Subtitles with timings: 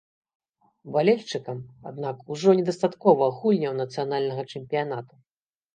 [0.95, 1.59] Балельшчыкам,
[1.91, 5.13] аднак, ужо недастаткова гульняў нацыянальнага чэмпіянату.